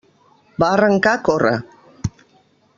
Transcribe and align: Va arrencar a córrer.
Va 0.63 0.69
arrencar 0.77 1.13
a 1.17 1.21
córrer. 1.29 1.53